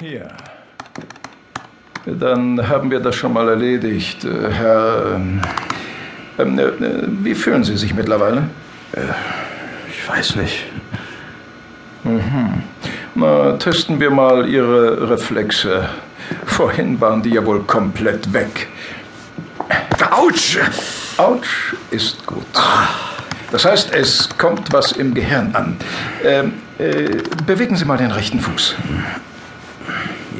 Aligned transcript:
Ja. 0.00 0.26
Dann 2.04 2.68
haben 2.68 2.90
wir 2.90 3.00
das 3.00 3.16
schon 3.16 3.32
mal 3.32 3.48
erledigt. 3.48 4.24
Äh, 4.24 4.52
Herr. 4.52 5.14
ähm, 5.16 5.40
ähm, 6.38 6.58
äh, 6.58 6.64
wie 7.24 7.34
fühlen 7.34 7.64
Sie 7.64 7.76
sich 7.78 7.94
mittlerweile? 7.94 8.48
Ich 9.88 10.08
weiß 10.08 10.36
nicht. 10.36 10.66
Na, 13.14 13.52
testen 13.52 13.98
wir 13.98 14.10
mal 14.10 14.46
Ihre 14.48 15.10
Reflexe. 15.10 15.88
Vorhin 16.44 17.00
waren 17.00 17.22
die 17.22 17.30
ja 17.30 17.44
wohl 17.44 17.62
komplett 17.64 18.32
weg. 18.32 18.68
Autsch! 20.10 20.58
Autsch 21.16 21.74
ist 21.90 22.24
gut. 22.26 22.44
Das 23.50 23.64
heißt, 23.64 23.92
es 23.94 24.28
kommt 24.36 24.72
was 24.72 24.92
im 24.92 25.14
Gehirn 25.14 25.54
an. 25.54 25.76
Ähm, 26.22 26.52
äh, 26.78 27.22
bewegen 27.46 27.76
Sie 27.76 27.84
mal 27.86 27.96
den 27.96 28.10
rechten 28.10 28.40
Fuß. 28.40 28.76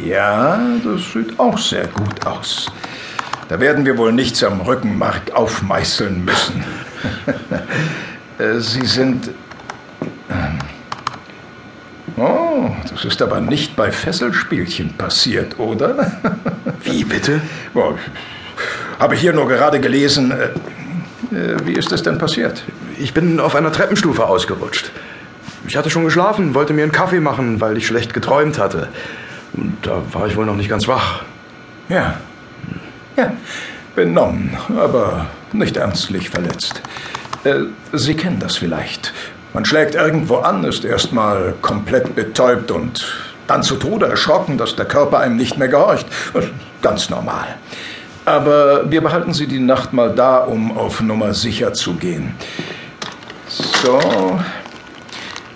Ja, 0.04 0.58
das 0.84 1.12
sieht 1.12 1.38
auch 1.38 1.58
sehr 1.58 1.86
gut 1.88 2.26
aus. 2.26 2.66
Da 3.48 3.60
werden 3.60 3.86
wir 3.86 3.96
wohl 3.96 4.12
nichts 4.12 4.42
am 4.42 4.60
Rückenmark 4.60 5.32
aufmeißeln 5.34 6.24
müssen. 6.24 6.64
Äh, 8.38 8.60
Sie 8.60 8.84
sind. 8.84 9.30
ähm, 10.28 10.58
Oh, 12.18 12.68
das 12.90 13.06
ist 13.06 13.22
aber 13.22 13.40
nicht 13.40 13.76
bei 13.76 13.90
Fesselspielchen 13.90 14.92
passiert, 14.92 15.58
oder? 15.58 16.12
Wie 16.84 17.04
bitte? 17.04 17.40
Ich 17.74 19.00
habe 19.00 19.14
hier 19.14 19.32
nur 19.32 19.48
gerade 19.48 19.80
gelesen. 19.80 20.32
Äh, 20.32 20.48
äh, 21.34 21.56
wie 21.64 21.72
ist 21.72 21.92
es 21.92 22.02
denn 22.02 22.18
passiert? 22.18 22.62
Ich 22.98 23.14
bin 23.14 23.40
auf 23.40 23.54
einer 23.54 23.72
Treppenstufe 23.72 24.26
ausgerutscht. 24.26 24.90
Ich 25.66 25.76
hatte 25.76 25.88
schon 25.90 26.04
geschlafen, 26.04 26.54
wollte 26.54 26.72
mir 26.72 26.82
einen 26.82 26.92
Kaffee 26.92 27.20
machen, 27.20 27.60
weil 27.60 27.76
ich 27.76 27.86
schlecht 27.86 28.14
geträumt 28.14 28.58
hatte. 28.58 28.88
Da 29.82 30.02
war 30.12 30.26
ich 30.26 30.36
wohl 30.36 30.46
noch 30.46 30.56
nicht 30.56 30.68
ganz 30.68 30.86
wach. 30.86 31.22
Ja. 31.88 32.14
Ja. 33.16 33.32
Benommen, 33.94 34.56
aber 34.76 35.26
nicht 35.52 35.76
ernstlich 35.76 36.28
verletzt. 36.28 36.82
Äh, 37.44 37.60
Sie 37.92 38.14
kennen 38.14 38.38
das 38.38 38.56
vielleicht. 38.56 39.12
Man 39.54 39.64
schlägt 39.64 39.94
irgendwo 39.94 40.36
an, 40.36 40.64
ist 40.64 40.84
erstmal 40.84 41.54
komplett 41.62 42.14
betäubt 42.14 42.70
und 42.70 43.06
dann 43.46 43.62
zu 43.62 43.76
Tode 43.76 44.06
erschrocken, 44.06 44.58
dass 44.58 44.76
der 44.76 44.84
Körper 44.84 45.18
einem 45.18 45.36
nicht 45.36 45.56
mehr 45.56 45.68
gehorcht. 45.68 46.06
Ganz 46.82 47.08
normal. 47.08 47.46
Aber 48.26 48.90
wir 48.90 49.00
behalten 49.00 49.32
Sie 49.32 49.46
die 49.46 49.60
Nacht 49.60 49.92
mal 49.92 50.12
da, 50.14 50.38
um 50.38 50.76
auf 50.76 51.00
Nummer 51.00 51.32
sicher 51.32 51.72
zu 51.72 51.94
gehen. 51.94 52.34
So. 53.48 54.38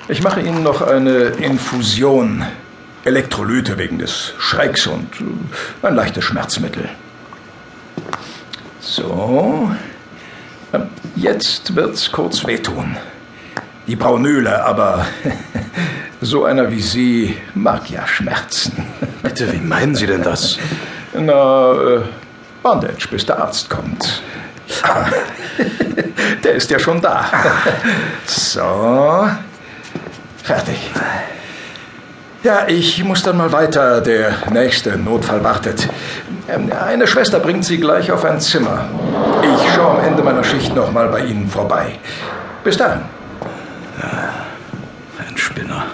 Ich 0.08 0.22
mache 0.22 0.40
Ihnen 0.40 0.62
noch 0.62 0.80
eine 0.80 1.24
Infusion. 1.40 2.44
Elektrolyte 3.04 3.78
wegen 3.78 3.98
des 3.98 4.34
Schrecks 4.38 4.86
und 4.86 5.20
äh, 5.20 5.86
ein 5.86 5.94
leichtes 5.94 6.24
Schmerzmittel. 6.24 6.88
So. 8.80 9.70
Ähm, 10.72 10.88
Jetzt 11.16 11.74
wird's 11.74 12.10
kurz 12.12 12.46
wehtun. 12.46 12.96
Die 13.86 13.96
Braunöle, 13.96 14.64
aber 14.64 15.06
so 16.20 16.44
einer 16.44 16.70
wie 16.70 16.80
Sie 16.80 17.36
mag 17.54 17.90
ja 17.90 18.06
Schmerzen. 18.06 18.86
Bitte, 19.22 19.52
wie 19.52 19.58
meinen 19.58 19.94
Sie 19.94 20.06
denn 20.06 20.22
das? 20.22 20.58
Na, 21.12 21.72
äh, 21.72 22.00
Bandage, 22.62 23.08
bis 23.10 23.26
der 23.26 23.40
Arzt 23.40 23.68
kommt. 23.68 24.22
Ah, 24.82 25.06
Der 26.44 26.52
ist 26.54 26.70
ja 26.70 26.78
schon 26.78 27.00
da. 27.00 27.26
So. 28.26 29.28
Fertig. 30.42 30.78
Ja, 32.42 32.66
ich 32.68 33.04
muss 33.04 33.22
dann 33.22 33.36
mal 33.36 33.52
weiter. 33.52 34.00
Der 34.00 34.32
nächste 34.50 34.96
Notfall 34.96 35.44
wartet. 35.44 35.88
Ähm, 36.48 36.70
Eine 36.72 37.06
Schwester 37.06 37.38
bringt 37.38 37.64
Sie 37.66 37.78
gleich 37.78 38.10
auf 38.10 38.24
ein 38.24 38.40
Zimmer. 38.40 38.86
Ich 39.42 39.74
schaue 39.74 39.98
am 39.98 40.04
Ende 40.06 40.22
meiner 40.22 40.42
Schicht 40.42 40.74
noch 40.74 40.90
mal 40.90 41.08
bei 41.08 41.20
Ihnen 41.24 41.48
vorbei. 41.48 41.98
Bis 42.64 42.78
dann. 42.78 43.02
Ein 44.00 45.36
Spinner. 45.36 45.84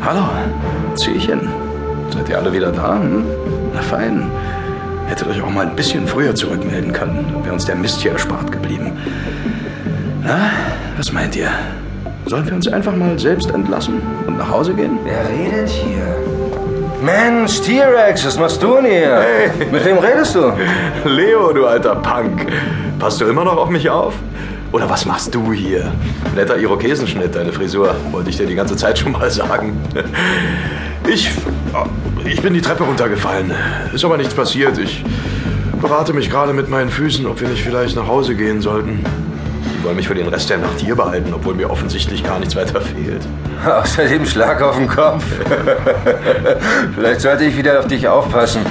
Hallo, 0.00 0.24
Ziehchen. 0.94 1.48
Seid 2.14 2.28
ihr 2.30 2.38
alle 2.38 2.52
wieder 2.52 2.72
da? 2.72 2.94
Hm? 2.94 3.26
Na 3.74 3.82
fein. 3.82 4.30
Hättet 5.06 5.28
euch 5.28 5.42
auch 5.42 5.50
mal 5.50 5.66
ein 5.66 5.76
bisschen 5.76 6.06
früher 6.06 6.34
zurückmelden 6.34 6.92
können. 6.94 7.40
Wäre 7.42 7.52
uns 7.52 7.66
der 7.66 7.76
Mist 7.76 8.00
hier 8.00 8.12
erspart 8.12 8.50
geblieben. 8.50 8.92
Na, 10.24 10.50
was 10.96 11.12
meint 11.12 11.36
ihr? 11.36 11.50
Sollen 12.28 12.44
wir 12.44 12.54
uns 12.54 12.66
einfach 12.66 12.94
mal 12.96 13.16
selbst 13.20 13.50
entlassen 13.52 14.02
und 14.26 14.36
nach 14.38 14.50
Hause 14.50 14.74
gehen? 14.74 14.98
Wer 15.04 15.28
redet 15.28 15.68
hier? 15.68 16.16
Mensch, 17.00 17.60
T-Rex, 17.60 18.26
was 18.26 18.36
machst 18.36 18.60
du 18.60 18.74
denn 18.74 18.86
hier? 18.86 19.24
Mit 19.70 19.84
wem 19.84 19.98
redest 19.98 20.34
du? 20.34 20.52
Leo, 21.04 21.52
du 21.52 21.66
alter 21.66 21.94
Punk. 21.94 22.46
Passt 22.98 23.20
du 23.20 23.26
immer 23.26 23.44
noch 23.44 23.56
auf 23.56 23.68
mich 23.68 23.88
auf? 23.88 24.14
Oder 24.72 24.90
was 24.90 25.06
machst 25.06 25.36
du 25.36 25.52
hier? 25.52 25.92
Netter 26.34 26.56
Irokesenschnitt, 26.58 27.32
deine 27.32 27.52
Frisur. 27.52 27.94
Wollte 28.10 28.30
ich 28.30 28.36
dir 28.36 28.46
die 28.46 28.56
ganze 28.56 28.74
Zeit 28.76 28.98
schon 28.98 29.12
mal 29.12 29.30
sagen. 29.30 29.78
Ich, 31.06 31.30
ich 32.24 32.42
bin 32.42 32.54
die 32.54 32.60
Treppe 32.60 32.82
runtergefallen. 32.82 33.52
Ist 33.94 34.04
aber 34.04 34.16
nichts 34.16 34.34
passiert. 34.34 34.78
Ich 34.78 35.04
berate 35.80 36.12
mich 36.12 36.28
gerade 36.28 36.52
mit 36.52 36.68
meinen 36.68 36.90
Füßen, 36.90 37.24
ob 37.26 37.40
wir 37.40 37.46
nicht 37.46 37.62
vielleicht 37.62 37.94
nach 37.94 38.08
Hause 38.08 38.34
gehen 38.34 38.60
sollten. 38.60 39.04
Die 39.76 39.84
wollen 39.84 39.96
mich 39.96 40.08
für 40.08 40.14
den 40.14 40.28
Rest 40.28 40.48
der 40.48 40.58
Nacht 40.58 40.78
hier 40.78 40.96
behalten, 40.96 41.32
obwohl 41.34 41.54
mir 41.54 41.68
offensichtlich 41.68 42.24
gar 42.24 42.38
nichts 42.38 42.56
weiter 42.56 42.80
fehlt. 42.80 43.22
Außerdem 43.66 44.24
Schlag 44.24 44.62
auf 44.62 44.76
den 44.76 44.88
Kopf. 44.88 45.22
Vielleicht 46.94 47.20
sollte 47.20 47.44
ich 47.44 47.56
wieder 47.56 47.78
auf 47.78 47.86
dich 47.86 48.08
aufpassen. 48.08 48.62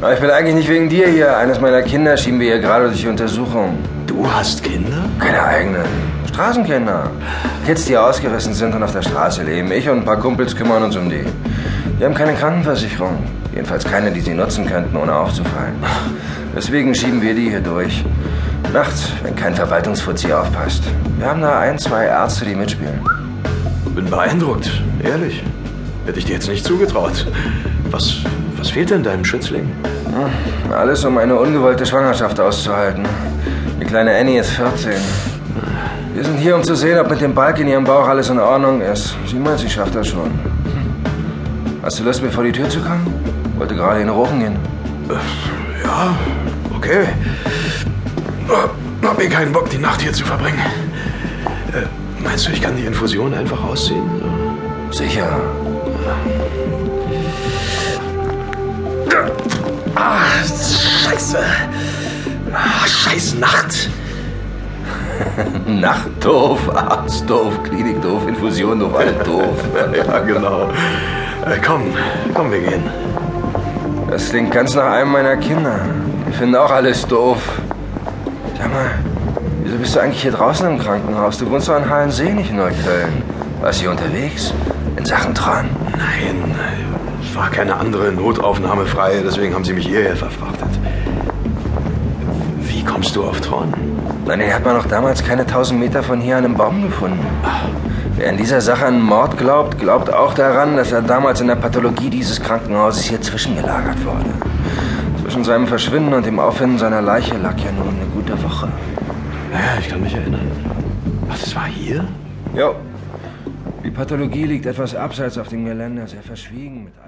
Aber 0.00 0.14
ich 0.14 0.20
bin 0.20 0.30
eigentlich 0.30 0.54
nicht 0.54 0.68
wegen 0.68 0.88
dir 0.88 1.08
hier. 1.08 1.36
Eines 1.36 1.60
meiner 1.60 1.82
Kinder 1.82 2.16
schieben 2.16 2.40
wir 2.40 2.46
hier 2.46 2.58
gerade 2.60 2.86
durch 2.86 3.00
die 3.00 3.08
Untersuchung. 3.08 3.78
Du 4.06 4.26
hast 4.30 4.62
Kinder? 4.62 5.04
Keine 5.18 5.42
eigenen. 5.42 5.84
Straßenkinder. 6.28 7.10
Kids, 7.66 7.86
die 7.86 7.96
ausgerissen 7.96 8.54
sind 8.54 8.74
und 8.74 8.82
auf 8.82 8.92
der 8.92 9.02
Straße 9.02 9.42
leben. 9.42 9.70
Ich 9.72 9.88
und 9.88 9.98
ein 9.98 10.04
paar 10.04 10.18
Kumpels 10.18 10.54
kümmern 10.56 10.82
uns 10.82 10.96
um 10.96 11.10
die. 11.10 11.24
Die 11.98 12.04
haben 12.04 12.14
keine 12.14 12.34
Krankenversicherung. 12.34 13.24
Jedenfalls 13.54 13.84
keine, 13.84 14.10
die 14.10 14.20
sie 14.20 14.34
nutzen 14.34 14.66
könnten, 14.66 14.96
ohne 14.96 15.14
aufzufallen. 15.14 15.74
Deswegen 16.54 16.94
schieben 16.94 17.22
wir 17.22 17.34
die 17.34 17.48
hier 17.48 17.60
durch. 17.60 18.04
Nachts, 18.72 19.10
wenn 19.22 19.34
kein 19.34 19.54
Verwaltungsfuzzi 19.54 20.32
aufpasst. 20.32 20.82
Wir 21.18 21.26
haben 21.26 21.40
da 21.40 21.58
ein, 21.60 21.78
zwei 21.78 22.06
Ärzte, 22.06 22.44
die 22.44 22.54
mitspielen. 22.54 23.00
Bin 23.94 24.10
beeindruckt, 24.10 24.70
ehrlich. 25.02 25.42
Hätte 26.04 26.18
ich 26.18 26.26
dir 26.26 26.34
jetzt 26.34 26.48
nicht 26.48 26.64
zugetraut. 26.64 27.26
Was, 27.90 28.18
was 28.56 28.70
fehlt 28.70 28.90
denn 28.90 29.02
deinem 29.02 29.24
Schützling? 29.24 29.70
Alles, 30.70 31.04
um 31.04 31.16
eine 31.18 31.34
ungewollte 31.34 31.86
Schwangerschaft 31.86 32.38
auszuhalten. 32.38 33.04
Die 33.80 33.84
kleine 33.84 34.16
Annie 34.16 34.40
ist 34.40 34.50
14. 34.50 34.92
Wir 36.14 36.24
sind 36.24 36.38
hier, 36.38 36.56
um 36.56 36.64
zu 36.64 36.74
sehen, 36.74 36.98
ob 36.98 37.10
mit 37.10 37.20
dem 37.20 37.34
Balk 37.34 37.58
in 37.58 37.68
ihrem 37.68 37.84
Bauch 37.84 38.08
alles 38.08 38.30
in 38.30 38.38
Ordnung 38.38 38.80
ist. 38.80 39.14
Sie 39.26 39.36
meint, 39.36 39.58
sie 39.58 39.68
schafft 39.68 39.94
das 39.94 40.08
schon. 40.08 40.30
Hast 41.82 42.00
du 42.00 42.04
Lust, 42.04 42.22
mir 42.22 42.30
vor 42.30 42.44
die 42.44 42.52
Tür 42.52 42.68
zu 42.68 42.80
kommen? 42.80 43.06
Wollte 43.58 43.74
gerade 43.74 44.00
in 44.00 44.06
den 44.06 44.14
Rochen 44.16 44.40
gehen. 44.40 44.56
Ja, 45.84 46.16
okay. 46.74 47.06
Hab 48.48 49.18
mir 49.18 49.28
keinen 49.28 49.52
Bock, 49.52 49.70
die 49.70 49.78
Nacht 49.78 50.00
hier 50.02 50.12
zu 50.12 50.24
verbringen. 50.24 50.60
Äh, 51.72 52.22
meinst 52.22 52.46
du, 52.46 52.52
ich 52.52 52.60
kann 52.60 52.76
die 52.76 52.84
Infusion 52.84 53.34
einfach 53.34 53.62
ausziehen? 53.62 54.02
Sicher. 54.90 55.40
Ah, 59.94 60.20
scheiße. 60.44 61.38
Ah, 62.52 62.86
scheiß 62.86 63.34
Nacht. 63.36 63.88
Nacht 65.66 66.10
doof, 66.20 66.58
Arzt 66.74 67.28
doof, 67.28 67.62
Klinik 67.64 68.02
doof, 68.02 68.22
Infusion 68.28 68.78
doof, 68.78 68.94
alles 68.94 69.24
doof. 69.24 69.56
ja, 69.96 70.18
genau. 70.20 70.68
Äh, 71.44 71.58
komm, 71.64 71.82
komm, 72.34 72.52
wir 72.52 72.60
gehen. 72.60 72.84
Das 74.10 74.28
klingt 74.30 74.52
ganz 74.52 74.74
nach 74.74 74.92
einem 74.92 75.12
meiner 75.12 75.36
Kinder. 75.36 75.80
Die 76.28 76.32
finden 76.32 76.56
auch 76.56 76.70
alles 76.70 77.06
doof. 77.06 77.38
Sag 78.58 78.72
mal, 78.72 78.90
wieso 79.62 79.76
bist 79.76 79.94
du 79.94 80.00
eigentlich 80.00 80.22
hier 80.22 80.32
draußen 80.32 80.66
im 80.66 80.78
Krankenhaus? 80.78 81.38
Du 81.38 81.50
wohnst 81.50 81.68
doch 81.68 81.76
in 81.76 81.88
Hallensee, 81.88 82.32
nicht 82.32 82.50
in 82.50 82.56
Neukölln. 82.56 83.22
Warst 83.60 83.80
du 83.80 83.82
hier 83.82 83.90
unterwegs? 83.90 84.54
In 84.96 85.04
Sachen 85.04 85.34
Tran? 85.34 85.68
Nein, 85.92 86.54
es 87.22 87.36
war 87.36 87.50
keine 87.50 87.76
andere 87.76 88.12
Notaufnahme 88.12 88.86
frei, 88.86 89.22
deswegen 89.24 89.54
haben 89.54 89.64
sie 89.64 89.74
mich 89.74 89.86
hierher 89.86 90.16
verfrachtet. 90.16 90.68
Wie 92.60 92.82
kommst 92.82 93.14
du 93.14 93.24
auf 93.24 93.40
Tron? 93.40 93.74
Nein, 94.26 94.40
den 94.40 94.54
hat 94.54 94.64
man 94.64 94.76
doch 94.76 94.86
damals 94.86 95.22
keine 95.22 95.46
tausend 95.46 95.78
Meter 95.78 96.02
von 96.02 96.20
hier 96.20 96.38
an 96.38 96.44
einem 96.44 96.54
Baum 96.54 96.82
gefunden. 96.82 97.24
Wer 98.16 98.30
in 98.30 98.38
dieser 98.38 98.62
Sache 98.62 98.86
an 98.86 99.02
Mord 99.02 99.36
glaubt, 99.36 99.78
glaubt 99.78 100.10
auch 100.10 100.32
daran, 100.32 100.76
dass 100.76 100.92
er 100.92 101.02
damals 101.02 101.42
in 101.42 101.48
der 101.48 101.56
Pathologie 101.56 102.08
dieses 102.08 102.40
Krankenhauses 102.40 103.04
hier 103.04 103.20
zwischengelagert 103.20 104.02
wurde. 104.04 104.45
Zwischen 105.26 105.42
seinem 105.42 105.66
Verschwinden 105.66 106.14
und 106.14 106.24
dem 106.24 106.38
Auffinden 106.38 106.78
seiner 106.78 107.02
Leiche 107.02 107.36
lag 107.36 107.58
ja 107.58 107.72
nun 107.72 107.88
eine 107.88 108.06
gute 108.14 108.40
Woche. 108.44 108.68
Ja, 109.52 109.76
ich 109.80 109.88
kann 109.88 110.00
mich 110.00 110.14
erinnern. 110.14 110.48
Was, 111.26 111.40
das 111.40 111.56
war 111.56 111.66
hier? 111.66 112.04
Jo. 112.54 112.76
Die 113.82 113.90
Pathologie 113.90 114.44
liegt 114.44 114.66
etwas 114.66 114.94
abseits 114.94 115.36
auf 115.36 115.48
dem 115.48 115.64
Gelände, 115.64 116.06
sehr 116.06 116.22
verschwiegen 116.22 116.84
mit 116.84 116.92
eigenen. 117.00 117.06